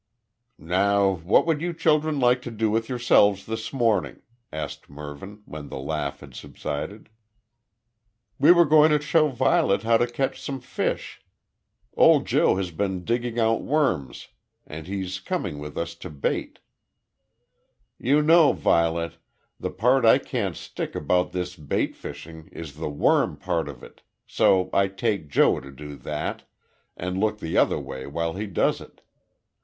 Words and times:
"Now 0.57 1.11
what 1.17 1.45
would 1.45 1.61
you 1.61 1.73
children 1.73 2.19
like 2.19 2.41
to 2.41 2.49
do 2.49 2.71
with 2.71 2.89
yourselves 2.89 3.45
this 3.45 3.71
morning?" 3.71 4.23
asked 4.51 4.89
Mervyn, 4.89 5.43
when 5.45 5.69
the 5.69 5.77
laugh 5.77 6.21
had 6.21 6.33
subsided. 6.33 7.07
"We 8.39 8.51
were 8.51 8.65
going 8.65 8.89
to 8.89 8.99
show 8.99 9.27
Violet 9.27 9.83
how 9.83 9.97
to 9.97 10.07
catch 10.07 10.41
some 10.41 10.59
fish. 10.59 11.21
Old 11.95 12.25
Joe 12.25 12.55
has 12.55 12.71
been 12.71 13.05
digging 13.05 13.37
out 13.37 13.61
worms, 13.61 14.29
and 14.65 14.87
he's 14.87 15.19
coming 15.19 15.59
with 15.59 15.77
us 15.77 15.93
to 15.93 16.09
bait. 16.09 16.57
You 17.99 18.23
know, 18.23 18.53
Violet, 18.53 19.19
the 19.59 19.69
part 19.69 20.03
I 20.03 20.17
can't 20.17 20.55
stick 20.55 20.95
about 20.95 21.31
this 21.31 21.55
bait 21.55 21.95
fishing 21.95 22.47
is 22.47 22.73
the 22.77 22.89
worm 22.89 23.37
part 23.37 23.69
of 23.69 23.83
it, 23.83 24.01
so 24.25 24.71
I 24.73 24.87
take 24.87 25.29
Joe 25.29 25.59
to 25.59 25.69
do 25.69 25.95
that, 25.97 26.49
and 26.97 27.19
look 27.19 27.37
the 27.37 27.55
other 27.59 27.77
way 27.79 28.07
while 28.07 28.33
he 28.33 28.47
does 28.47 28.81
it. 28.81 29.01